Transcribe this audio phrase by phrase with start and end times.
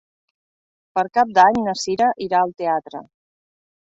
[0.99, 3.03] Per Cap d'Any na Sira irà al teatre.